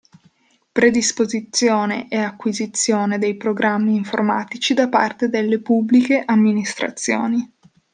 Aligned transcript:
Predisposizione 0.71 2.09
e 2.09 2.17
acquisizione 2.17 3.19
dei 3.19 3.37
programmi 3.37 3.95
informatici 3.95 4.73
da 4.73 4.89
parte 4.89 5.29
delle 5.29 5.61
Pubbliche 5.61 6.23
Amministrazioni. 6.25 7.47